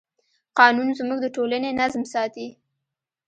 قانون 0.59 0.89
زموږ 0.99 1.19
د 1.21 1.27
ټولنې 1.35 1.69
نظم 1.79 2.03
ساتي. 2.13 2.47